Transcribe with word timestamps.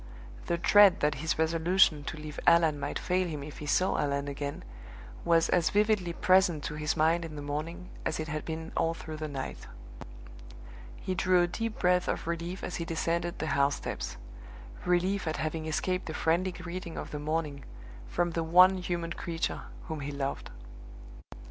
The 0.47 0.57
dread 0.57 1.01
that 1.01 1.13
his 1.21 1.37
resolution 1.37 2.03
to 2.05 2.17
leave 2.17 2.39
Allan 2.47 2.79
might 2.79 2.97
fail 2.97 3.27
him 3.27 3.43
if 3.43 3.59
he 3.59 3.67
saw 3.67 3.99
Allan 3.99 4.27
again 4.27 4.63
was 5.23 5.47
as 5.49 5.69
vividly 5.69 6.11
present 6.11 6.63
to 6.63 6.73
his 6.73 6.97
mind 6.97 7.23
in 7.23 7.35
the 7.35 7.41
morning 7.43 7.91
as 8.03 8.19
it 8.19 8.27
had 8.27 8.43
been 8.43 8.71
all 8.75 8.95
through 8.95 9.17
the 9.17 9.27
night. 9.27 9.67
He 10.99 11.13
drew 11.13 11.43
a 11.43 11.47
deep 11.47 11.77
breath 11.77 12.07
of 12.07 12.25
relief 12.25 12.63
as 12.63 12.77
he 12.77 12.83
descended 12.83 13.37
the 13.37 13.45
house 13.53 13.75
steps 13.75 14.17
relief 14.85 15.27
at 15.27 15.37
having 15.37 15.67
escaped 15.67 16.07
the 16.07 16.15
friendly 16.15 16.51
greeting 16.53 16.97
of 16.97 17.11
the 17.11 17.19
morning, 17.19 17.63
from 18.07 18.31
the 18.31 18.43
one 18.43 18.79
human 18.79 19.13
creature 19.13 19.65
whom 19.83 19.99
he 19.99 20.11
loved! 20.11 20.49